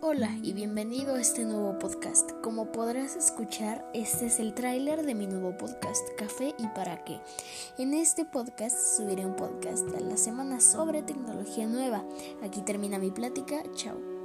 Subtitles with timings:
[0.00, 2.30] Hola y bienvenido a este nuevo podcast.
[2.40, 7.20] Como podrás escuchar, este es el tráiler de mi nuevo podcast, Café y para qué.
[7.78, 12.04] En este podcast subiré un podcast a la semana sobre tecnología nueva.
[12.44, 13.60] Aquí termina mi plática.
[13.74, 14.17] Chao.